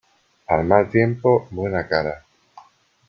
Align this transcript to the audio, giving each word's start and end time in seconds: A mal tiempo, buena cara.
A 0.53 0.57
mal 0.71 0.89
tiempo, 0.89 1.47
buena 1.51 1.87
cara. 1.87 2.25